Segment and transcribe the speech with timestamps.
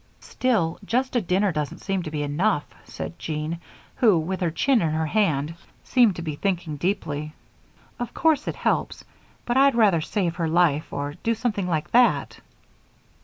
[0.21, 3.59] "Still, just a dinner doesn't seem to be enough," said Jean,
[3.97, 7.33] who, with her chin in her hand, seemed to be thinking deeply.
[7.99, 9.03] "Of course it helps,
[9.45, 12.39] but I'd rather save her life or do something like that."